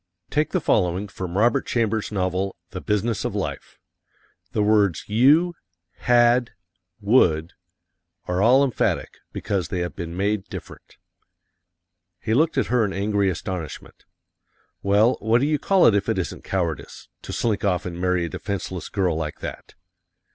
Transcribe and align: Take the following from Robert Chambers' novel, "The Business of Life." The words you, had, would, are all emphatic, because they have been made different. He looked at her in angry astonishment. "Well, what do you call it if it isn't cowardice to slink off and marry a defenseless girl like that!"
Take 0.31 0.49
the 0.49 0.59
following 0.59 1.07
from 1.09 1.37
Robert 1.37 1.67
Chambers' 1.67 2.11
novel, 2.11 2.55
"The 2.71 2.81
Business 2.81 3.23
of 3.23 3.35
Life." 3.35 3.77
The 4.51 4.63
words 4.63 5.03
you, 5.07 5.53
had, 5.97 6.53
would, 6.99 7.53
are 8.27 8.41
all 8.41 8.63
emphatic, 8.63 9.19
because 9.31 9.67
they 9.67 9.81
have 9.81 9.95
been 9.95 10.17
made 10.17 10.45
different. 10.45 10.97
He 12.19 12.33
looked 12.33 12.57
at 12.57 12.65
her 12.65 12.83
in 12.83 12.93
angry 12.93 13.29
astonishment. 13.29 14.05
"Well, 14.81 15.17
what 15.19 15.39
do 15.39 15.45
you 15.45 15.59
call 15.59 15.85
it 15.85 15.93
if 15.93 16.09
it 16.09 16.17
isn't 16.17 16.43
cowardice 16.43 17.07
to 17.21 17.31
slink 17.31 17.63
off 17.63 17.85
and 17.85 18.01
marry 18.01 18.25
a 18.25 18.29
defenseless 18.29 18.89
girl 18.89 19.15
like 19.15 19.39
that!" 19.41 19.75